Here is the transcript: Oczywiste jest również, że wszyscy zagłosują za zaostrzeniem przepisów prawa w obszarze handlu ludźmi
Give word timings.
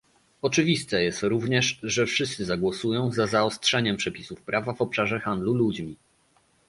Oczywiste 0.41 1.03
jest 1.03 1.23
również, 1.23 1.79
że 1.83 2.05
wszyscy 2.05 2.45
zagłosują 2.45 3.11
za 3.11 3.27
zaostrzeniem 3.27 3.97
przepisów 3.97 4.41
prawa 4.41 4.73
w 4.73 4.81
obszarze 4.81 5.19
handlu 5.19 5.53
ludźmi 5.53 5.95